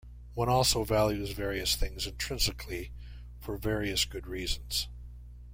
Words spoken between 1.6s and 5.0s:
things intrinsically for various good reasons.